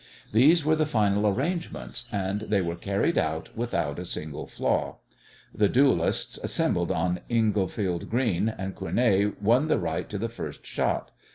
These 0.31 0.65
were 0.65 0.75
the 0.75 0.87
final 0.87 1.27
arrangements, 1.27 2.05
and 2.11 2.41
they 2.41 2.59
were 2.59 2.75
carried 2.75 3.19
out 3.19 3.55
without 3.55 3.99
a 3.99 4.03
single 4.05 4.47
flaw. 4.47 4.95
The 5.53 5.69
duellists 5.69 6.39
assembled 6.39 6.91
on 6.91 7.19
Englefield 7.29 8.09
Green, 8.09 8.49
and 8.49 8.75
Cournet 8.75 9.39
won 9.43 9.67
the 9.67 9.77
right 9.77 10.09
to 10.09 10.17
the 10.17 10.27
first 10.27 10.65
shot. 10.65 11.11